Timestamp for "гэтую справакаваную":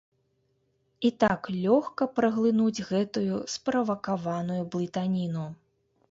2.89-4.57